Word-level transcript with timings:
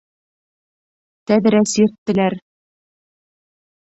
Тәҙрә 1.31 1.59
сирттеләр. 1.73 2.37